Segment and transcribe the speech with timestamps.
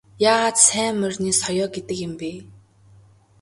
[0.31, 2.31] Яагаад сайн морины соёо гэдэг юм бэ?